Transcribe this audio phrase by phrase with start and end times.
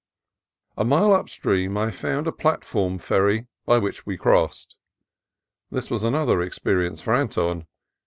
[0.77, 4.75] A mile upstream I found a platform ferry by which we crossed.
[5.69, 7.67] This was another experience for Anton.